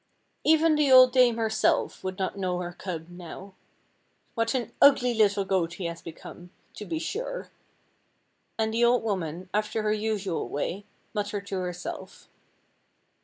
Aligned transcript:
"Even 0.43 0.73
the 0.73 0.91
old 0.91 1.13
dame 1.13 1.37
herself 1.37 2.03
would 2.03 2.17
not 2.17 2.35
know 2.35 2.57
her 2.59 2.73
cub 2.73 3.07
now. 3.07 3.53
What 4.33 4.55
an 4.55 4.71
ugly 4.81 5.13
little 5.13 5.45
goat 5.45 5.73
he 5.73 5.85
has 5.85 6.01
become, 6.01 6.49
to 6.77 6.85
be 6.85 6.97
sure!" 6.97 7.51
And 8.57 8.73
the 8.73 8.83
old 8.83 9.03
woman, 9.03 9.47
after 9.53 9.83
her 9.83 9.93
usual 9.93 10.49
way, 10.49 10.85
muttered 11.13 11.45
to 11.45 11.59
herself. 11.59 12.27